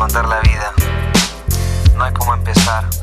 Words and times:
contar 0.00 0.26
la 0.26 0.40
vida, 0.40 0.72
no 1.94 2.04
hay 2.04 2.12
cómo 2.14 2.32
empezar. 2.32 2.99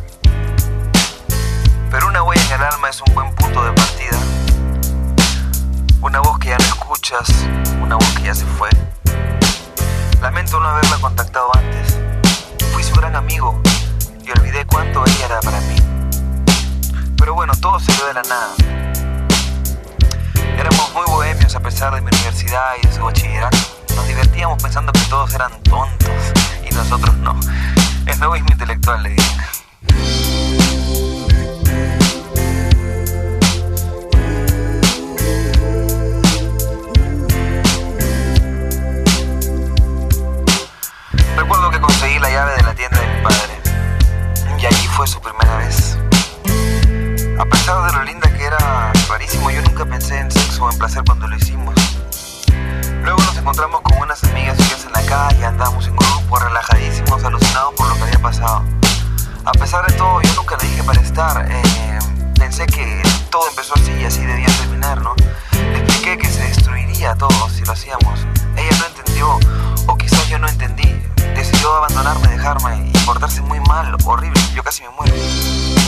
Dejarme 72.03 72.92
y 72.94 73.06
portarse 73.06 73.42
muy 73.42 73.59
mal, 73.62 73.95
horrible. 74.06 74.40
Yo 74.53 74.64
casi 74.64 74.84
me 74.84 74.90
muero. 74.90 75.86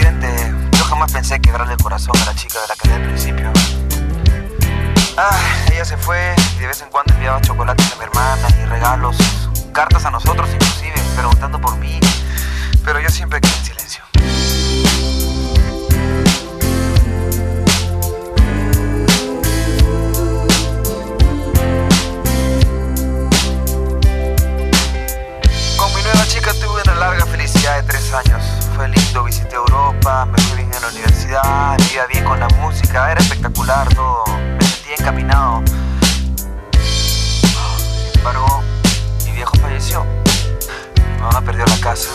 Accidente, 0.00 0.54
yo 0.72 0.84
jamás 0.84 1.12
pensé 1.12 1.40
quebrarle 1.40 1.74
el 1.74 1.82
corazón 1.82 2.16
a 2.22 2.24
la 2.24 2.34
chica 2.34 2.58
de 2.60 2.68
la 2.68 2.74
que 2.74 2.92
al 2.92 3.02
principio. 3.02 3.52
Ah, 5.16 5.38
ella 5.70 5.84
se 5.84 5.96
fue 5.96 6.34
y 6.56 6.60
de 6.60 6.66
vez 6.66 6.80
en 6.80 6.88
cuando 6.88 7.12
enviaba 7.12 7.40
chocolates 7.40 7.92
a 7.92 7.96
mi 7.96 8.04
hermana 8.04 8.48
y 8.62 8.66
regalos, 8.66 9.16
cartas 9.72 10.04
a 10.06 10.10
nosotros 10.10 10.48
inclusive, 10.52 10.94
preguntando 11.16 11.60
por 11.60 11.76
mí, 11.76 12.00
pero 12.84 13.00
yo 13.00 13.08
siempre 13.10 13.40
quedé 13.40 13.54
en 13.56 13.64
silencio. 13.64 14.04
Con 25.76 25.94
mi 25.94 26.02
nueva 26.02 26.26
chica 26.26 26.52
tuve 26.54 26.82
una 26.82 26.94
larga 26.94 27.26
felicidad 27.26 27.76
de 27.76 27.82
tres 27.82 28.12
años. 28.14 28.42
Fue 28.74 28.88
lindo, 28.88 29.24
visité 29.24 29.56
Europa, 29.56 29.79
me 30.00 30.42
fui 30.42 30.56
bien 30.56 30.72
en 30.72 30.80
la 30.80 30.88
universidad, 30.88 31.78
me 31.78 31.92
iba 31.92 32.06
bien 32.06 32.24
con 32.24 32.40
la 32.40 32.48
música, 32.48 33.12
era 33.12 33.20
espectacular 33.20 33.86
todo, 33.94 34.24
me 34.28 34.64
sentía 34.64 34.94
encaminado. 34.98 35.62
Sin 36.82 38.18
embargo, 38.18 38.62
mi 39.26 39.32
viejo 39.32 39.52
falleció. 39.60 40.04
Mi 40.96 41.20
mamá 41.20 41.42
perdió 41.42 41.66
la 41.66 41.76
casa. 41.80 42.08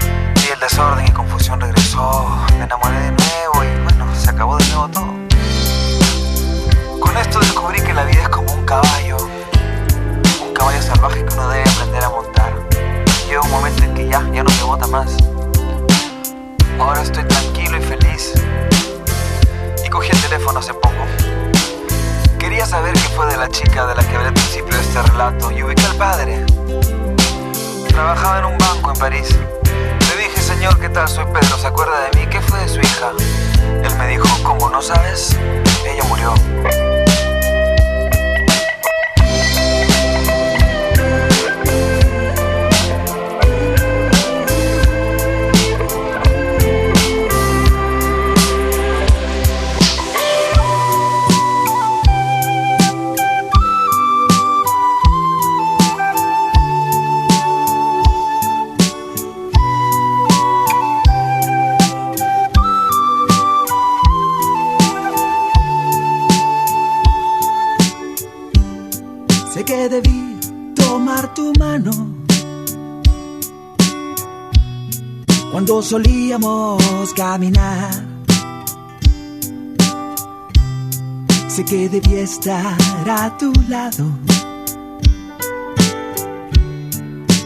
Y 0.00 0.52
el 0.52 0.58
desorden 0.58 1.06
y 1.06 1.10
confusión 1.10 1.60
regresó. 1.60 2.28
Me 2.56 2.64
enamoré 2.64 2.98
de 2.98 3.10
nuevo 3.10 3.64
y 3.64 3.82
bueno, 3.84 4.06
se 4.14 4.30
acabó 4.30 4.56
de 4.56 4.66
nuevo 4.68 4.88
todo. 4.88 5.12
Con 7.00 7.16
esto 7.18 7.40
descubrí 7.40 7.80
que 7.82 7.92
la 7.92 8.04
vida 8.04 8.22
es 8.22 8.28
como 8.30 8.50
un 8.52 8.64
caballo. 8.64 9.18
Un 10.46 10.54
caballo 10.54 10.80
salvaje 10.80 11.24
que 11.26 11.34
uno 11.34 11.48
debe 11.50 11.68
aprender 11.68 12.04
a 12.04 12.08
montar. 12.08 12.52
Llega 13.26 13.42
un 13.42 13.50
momento 13.50 13.84
en 13.84 13.94
que 13.94 14.08
ya, 14.08 14.22
ya 14.32 14.42
no 14.42 14.50
se 14.50 14.64
bota 14.64 14.86
más. 14.86 15.14
Ahora 16.78 17.02
estoy 17.02 17.24
tranquilo 17.24 17.76
y 17.76 17.82
feliz. 17.82 18.32
Y 19.84 19.88
cogí 19.88 20.10
el 20.10 20.20
teléfono 20.22 20.60
hace 20.60 20.72
poco. 20.74 20.94
Quería 22.38 22.66
saber 22.66 22.94
qué 22.94 23.08
fue 23.16 23.26
de 23.26 23.36
la 23.36 23.48
chica 23.48 23.86
de 23.86 23.94
la 23.96 24.02
que 24.02 24.14
hablé 24.14 24.28
al 24.28 24.34
principio 24.34 24.74
de 24.74 24.82
este 24.82 25.02
relato 25.02 25.50
y 25.50 25.62
ubiqué 25.62 25.84
al 25.84 25.96
padre. 25.96 26.46
Trabajaba 27.88 28.38
en 28.38 28.44
un 28.46 28.58
banco 28.58 28.92
en 28.92 28.98
París. 28.98 29.28
Le 30.08 30.22
dije, 30.22 30.40
señor, 30.40 30.78
¿qué 30.78 30.88
tal? 30.88 31.08
Soy 31.08 31.24
Pedro, 31.26 31.58
¿se 31.58 31.66
acuerda 31.66 32.08
de 32.08 32.18
mí? 32.18 32.26
¿Qué 32.30 32.40
fue 32.40 32.60
de 32.60 32.68
su 32.68 32.80
hija? 32.80 33.12
Él 33.82 33.96
me 33.98 34.06
dijo, 34.08 34.28
¿cómo 34.44 34.70
no 34.70 34.80
sabes? 34.80 35.36
Ella 35.84 36.04
murió. 36.04 36.32
Solíamos 75.82 77.12
caminar. 77.14 77.90
Sé 81.48 81.64
que 81.64 81.88
debí 81.88 82.14
estar 82.14 82.76
a 83.08 83.36
tu 83.38 83.52
lado 83.68 84.06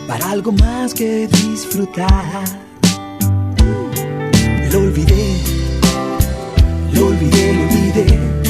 para 0.09 0.31
algo 0.31 0.53
más 0.53 0.95
que 0.95 1.27
disfrutar. 1.29 2.45
Lo 4.73 4.79
olvidé, 4.79 5.37
lo 6.95 7.07
olvidé, 7.07 7.53
lo 7.55 7.63
olvidé. 7.63 8.42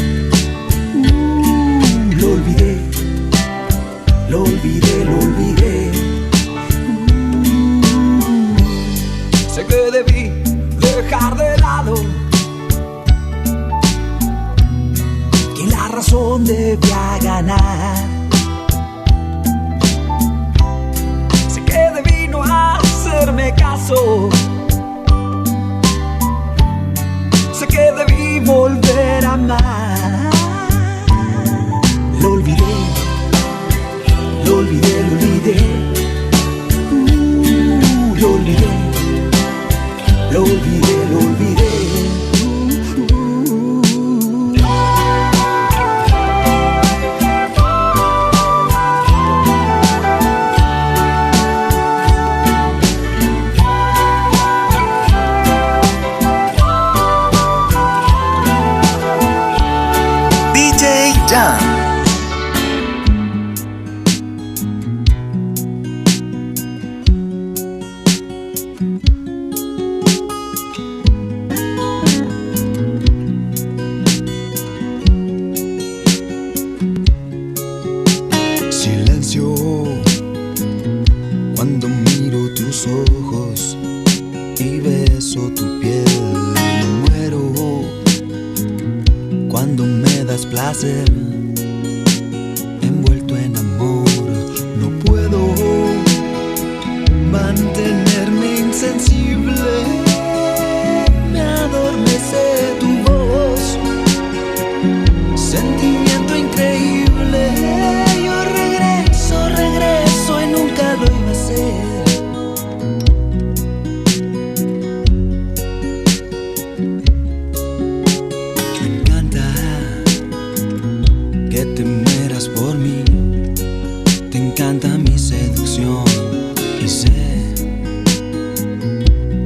y 125.79 126.89
sé, 126.89 127.55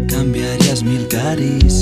cambiarías 0.08 0.82
mil 0.82 1.06
caris. 1.06 1.75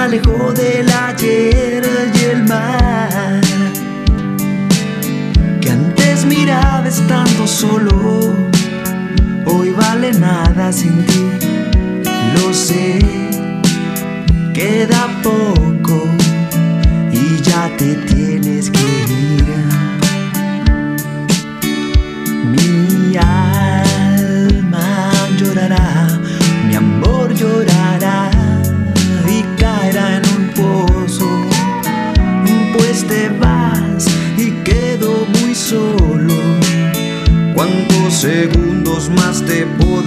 alejó 0.00 0.52
del 0.52 0.90
ayer 0.90 1.82
y 2.14 2.24
el 2.24 2.44
mar 2.44 3.40
que 5.60 5.70
antes 5.70 6.24
miraba 6.24 6.88
estando 6.88 7.46
solo, 7.46 8.34
hoy 9.44 9.70
vale 9.72 10.12
nada 10.14 10.72
sin 10.72 11.04
ti, 11.04 11.26
lo 12.34 12.54
sé, 12.54 12.98
queda 14.54 15.06
poco 15.22 15.59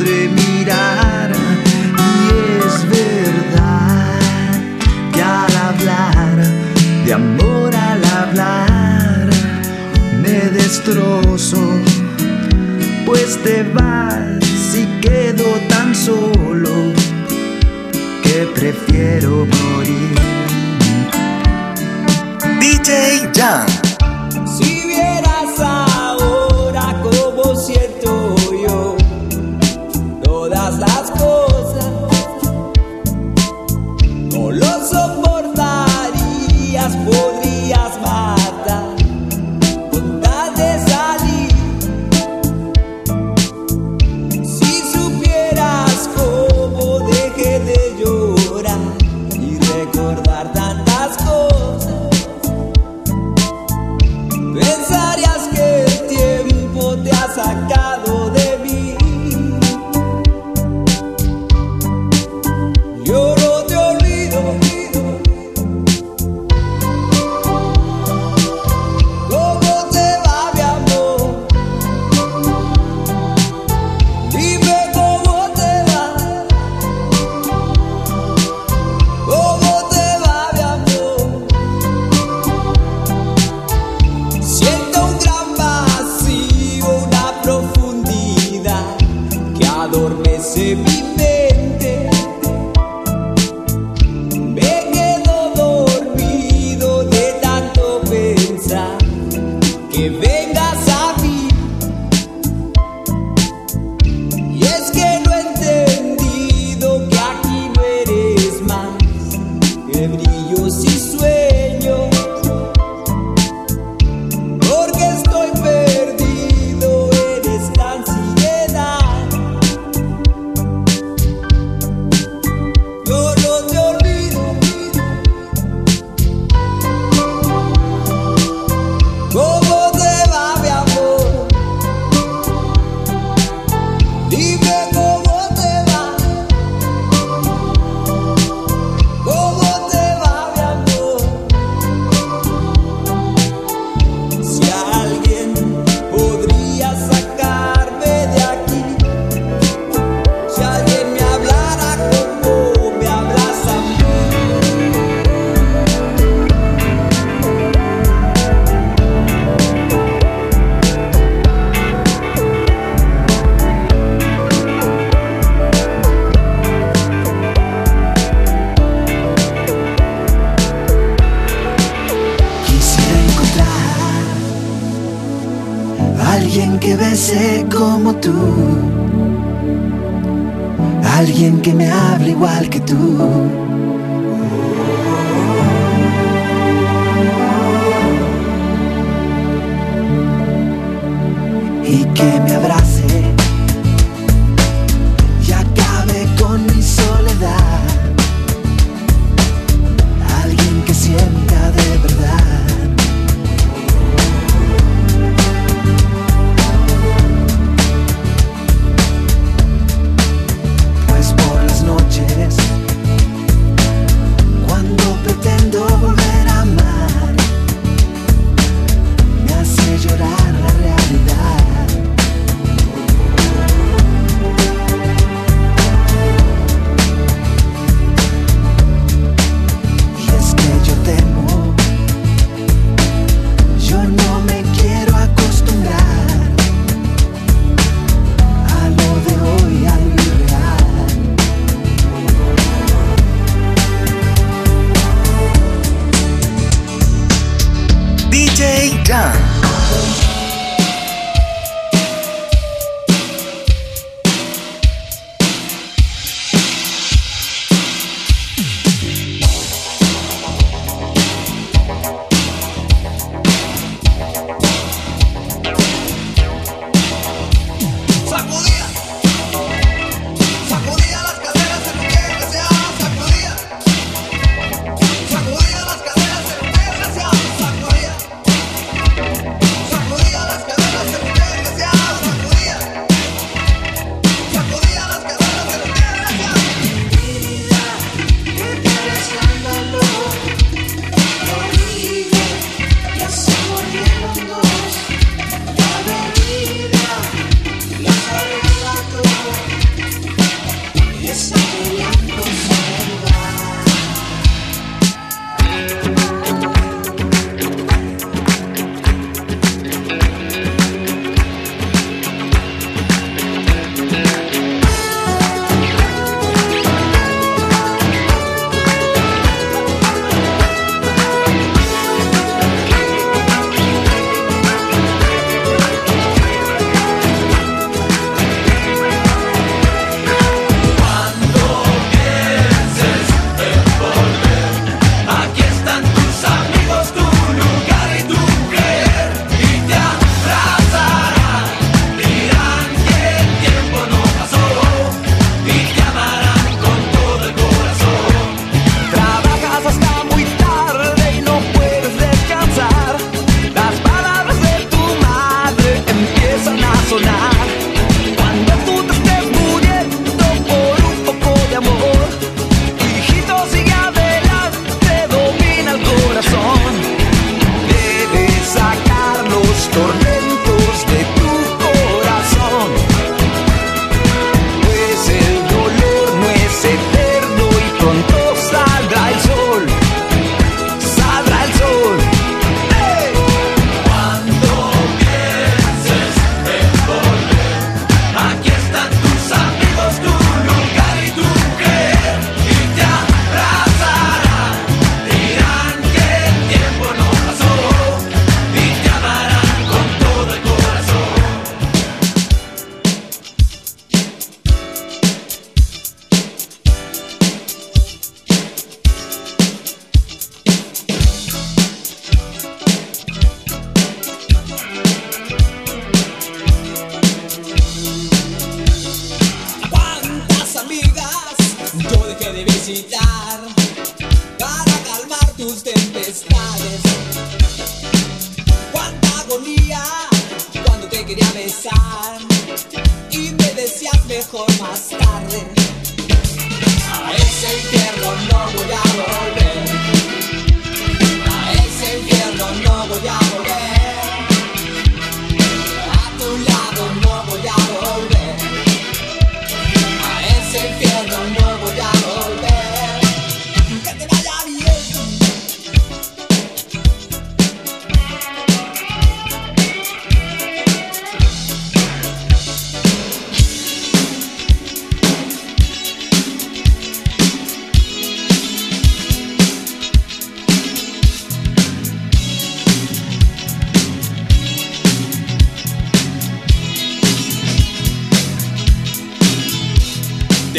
podré 0.03 0.27
mirar 0.27 1.31
y 1.31 2.65
es 2.65 2.89
verdad 2.89 4.19
que 5.13 5.21
al 5.21 5.55
hablar 5.55 6.43
de 7.05 7.13
amor 7.13 7.73
al 7.73 8.03
hablar 8.05 9.29
me 10.21 10.39
destrozo 10.49 11.79
pues 13.05 13.37
te 13.43 13.63
vas 13.63 14.75
y 14.75 14.85
quedo 14.99 15.45
tan 15.69 15.95
solo 15.95 16.93
que 18.23 18.47
prefiero 18.55 19.45
morir. 19.45 20.15
DJ 22.59 23.29
Young 23.33 23.92
Let's 31.03 31.21
go. 31.21 31.32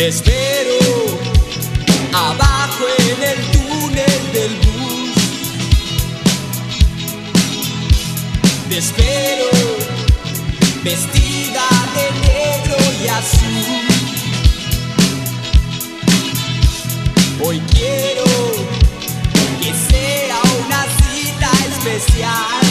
Te 0.05 0.11
espero 0.11 0.77
abajo 2.13 2.85
en 3.09 3.23
el 3.23 3.39
túnel 3.53 4.33
del 4.35 4.55
bus. 4.57 5.15
Te 8.69 8.77
espero 8.77 9.49
vestida 10.83 11.67
de 11.95 12.05
negro 12.21 12.77
y 13.03 13.09
azul. 13.09 13.87
Hoy 17.43 17.59
quiero 17.73 18.27
que 19.59 19.73
sea 19.73 20.39
una 20.67 20.85
cita 21.01 21.51
especial. 21.67 22.64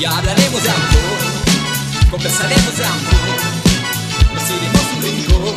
Y 0.00 0.04
hablaremos 0.06 0.62
de 0.62 0.70
amor, 0.70 2.10
conversaremos 2.10 2.74
de 2.74 2.84
amor, 2.86 3.38
nos 4.32 4.44
iremos 4.48 4.86
un 4.96 5.02
rincón 5.02 5.54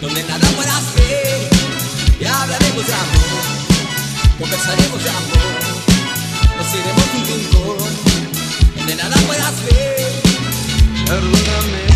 donde 0.00 0.22
nada 0.22 0.48
pueda 0.50 0.76
hacer. 0.76 1.50
Y 2.20 2.24
hablaremos 2.26 2.86
de 2.86 2.94
amor, 2.94 3.42
conversaremos 4.38 5.02
de 5.02 5.10
amor, 5.10 5.58
nos 6.58 6.74
iremos 6.74 7.06
un 7.12 7.26
rincón 7.26 7.78
donde 8.76 8.94
nada 8.94 9.16
pueda 9.26 9.48
hacer. 9.48 10.22
Perdóname, 11.06 11.86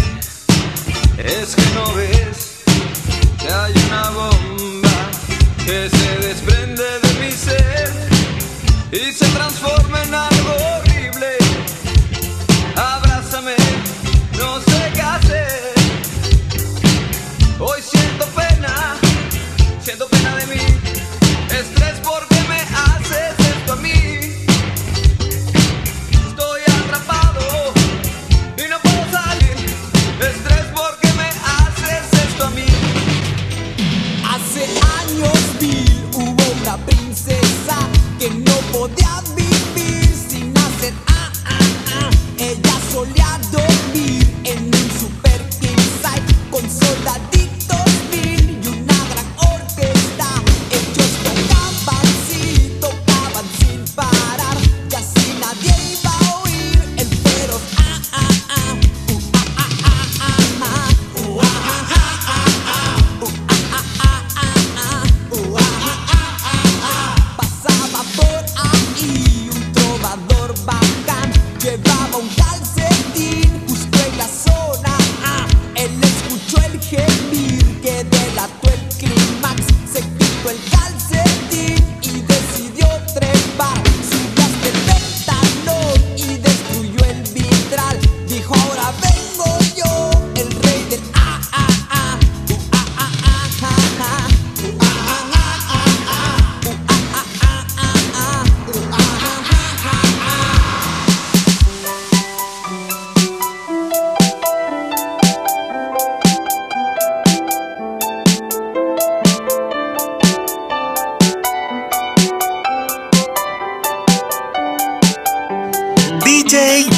es 1.18 1.54
que 1.54 1.66
no 1.76 1.94
ves 1.94 2.64
que 3.38 3.48
hay 3.48 3.72
una 3.86 4.10
bomba 4.10 5.10
que 5.64 5.88
se 5.88 6.26
desprende. 6.26 6.63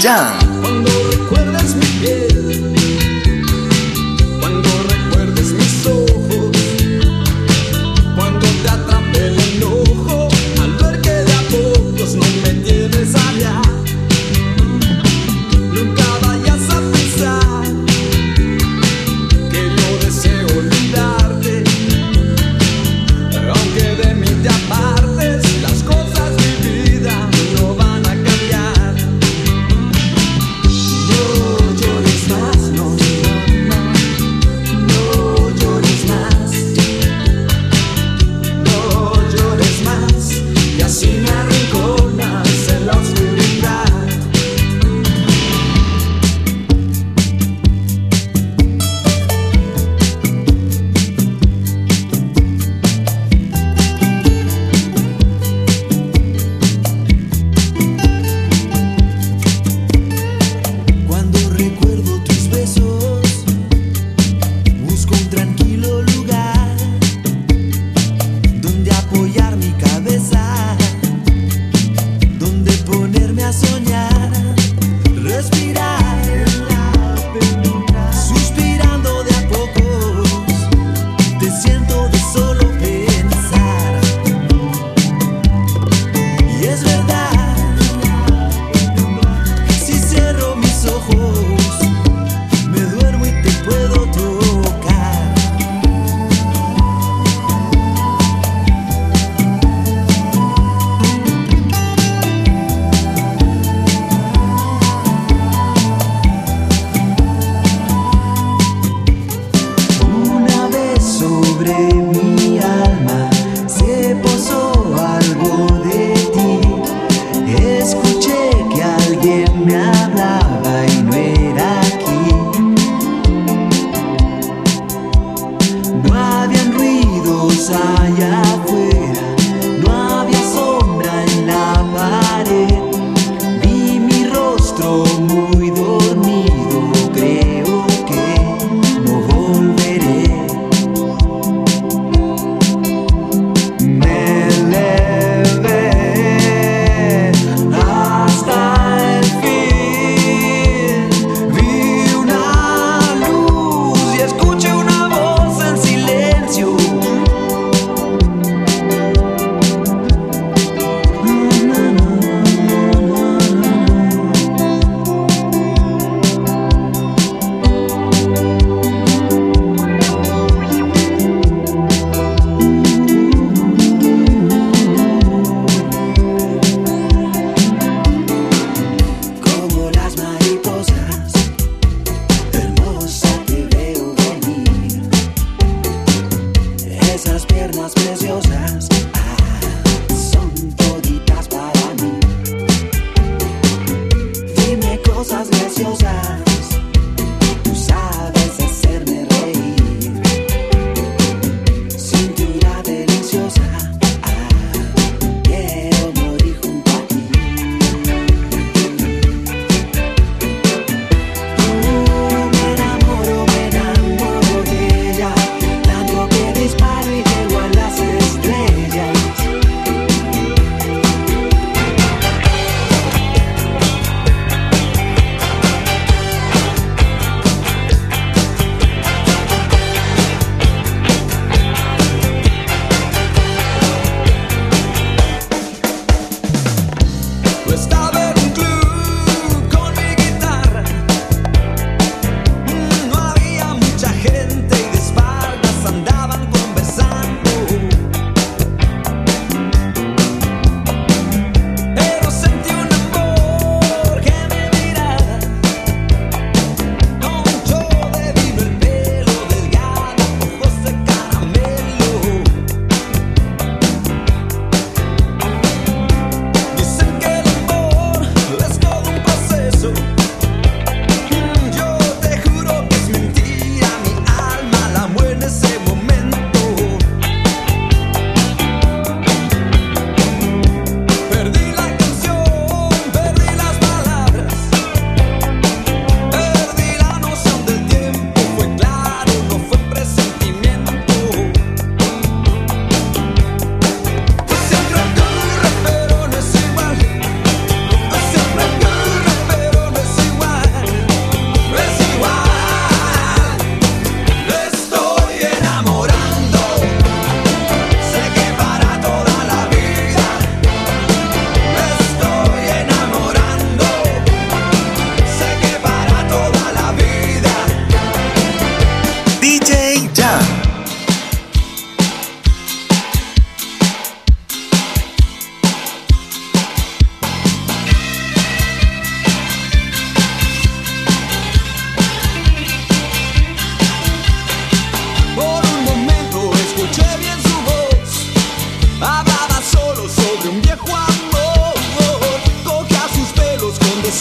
Down. 0.06 0.45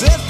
as 0.04 0.25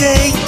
day 0.00 0.39